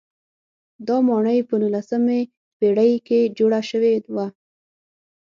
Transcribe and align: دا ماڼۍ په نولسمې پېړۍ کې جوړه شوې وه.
دا 0.87 0.97
ماڼۍ 1.07 1.39
په 1.49 1.55
نولسمې 1.61 2.19
پېړۍ 2.57 2.93
کې 3.07 3.19
جوړه 3.37 3.61
شوې 3.69 3.93
وه. 4.15 4.27